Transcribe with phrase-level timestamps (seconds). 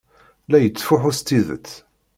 [0.49, 1.69] La yettfuḥu s tidet.